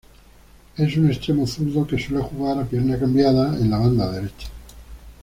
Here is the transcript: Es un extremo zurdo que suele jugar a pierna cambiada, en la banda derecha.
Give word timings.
Es 0.77 0.97
un 0.97 1.11
extremo 1.11 1.45
zurdo 1.45 1.85
que 1.85 1.99
suele 2.03 2.23
jugar 2.23 2.57
a 2.57 2.65
pierna 2.65 2.97
cambiada, 2.97 3.55
en 3.59 3.69
la 3.69 3.77
banda 3.77 4.11
derecha. 4.11 4.47